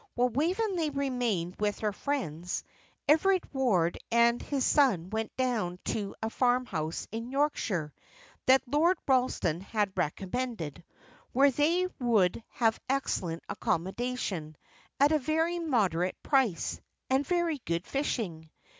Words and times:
While 0.15 0.29
Waveney 0.29 0.89
remained 0.89 1.57
with 1.59 1.77
her 1.77 1.93
friends, 1.93 2.63
Everard 3.07 3.43
Ward 3.53 3.99
and 4.11 4.41
his 4.41 4.65
son 4.65 5.11
went 5.11 5.37
down 5.37 5.77
to 5.85 6.15
a 6.23 6.29
farm 6.31 6.65
house 6.65 7.07
in 7.11 7.29
Yorkshire, 7.29 7.93
that 8.47 8.67
Lord 8.67 8.97
Ralston 9.07 9.61
had 9.61 9.95
recommended, 9.95 10.83
where 11.33 11.51
they 11.51 11.85
would 11.99 12.43
have 12.49 12.81
excellent 12.89 13.43
accommodation, 13.47 14.55
at 14.99 15.11
a 15.11 15.19
very 15.19 15.59
moderate 15.59 16.15
price, 16.23 16.81
and 17.11 17.23
very 17.23 17.59
good 17.63 17.85
fishing. 17.85 18.49